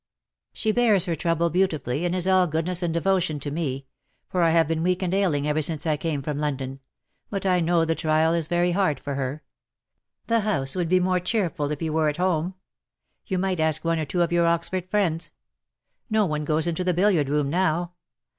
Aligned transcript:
'^ 0.01 0.03
She 0.51 0.71
bears 0.71 1.05
her 1.05 1.15
trouble 1.15 1.51
beautifully, 1.51 2.05
and 2.05 2.15
is 2.15 2.25
all 2.27 2.47
goodness 2.47 2.81
and 2.81 2.91
devotion 2.91 3.39
to 3.41 3.51
me— 3.51 3.85
for 4.31 4.41
I 4.41 4.49
have 4.49 4.67
been 4.67 4.81
weak 4.81 5.03
and 5.03 5.13
ailing 5.13 5.47
ever 5.47 5.61
since 5.61 5.85
I 5.85 5.95
came 5.95 6.23
from 6.23 6.39
London— 6.39 6.79
but 7.29 7.45
I 7.45 7.59
know 7.59 7.85
the 7.85 7.93
trial 7.93 8.33
is 8.33 8.47
very 8.47 8.71
hard 8.71 8.99
for 8.99 9.13
her. 9.13 9.43
The 10.25 10.39
house 10.39 10.75
would 10.75 10.89
be 10.89 10.99
more 10.99 11.19
cheerful 11.19 11.69
if 11.71 11.83
you 11.83 11.93
were 11.93 12.09
at 12.09 12.17
home. 12.17 12.55
You 13.27 13.37
might 13.37 13.59
ask 13.59 13.85
one 13.85 13.99
or 13.99 14.05
two 14.05 14.23
of 14.23 14.31
your 14.31 14.47
Oxford 14.47 14.89
friends. 14.89 15.33
No 16.09 16.25
one 16.25 16.45
goes 16.45 16.65
into 16.65 16.83
the 16.83 16.95
billiard 16.95 17.29
room 17.29 17.51
now. 17.51 17.93